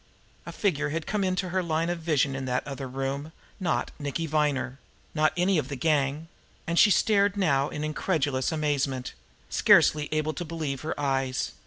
[0.47, 4.25] A figure had come into her line of vision in that other room, not Nicky
[4.25, 4.79] Viner,
[5.13, 6.27] not any of the gang
[6.65, 9.13] and she stared now in incredulous amazement,
[9.51, 11.51] scarcely able to believe her eyes.